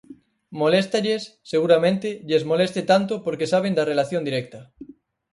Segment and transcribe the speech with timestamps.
[0.61, 4.59] Moléstalles, seguramente lles moleste tanto porque saben da relación directa.